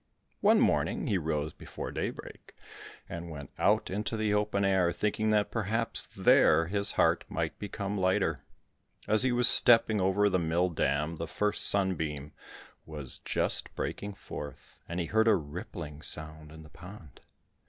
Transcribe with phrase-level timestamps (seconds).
[0.39, 2.55] One morning he rose before daybreak
[3.07, 7.99] and went out into the open air, thinking that perhaps there his heart might become
[7.99, 8.41] lighter.
[9.07, 12.31] As he was stepping over the mill dam the first sunbeam
[12.83, 17.19] was just breaking forth, and he heard a rippling sound in the pond.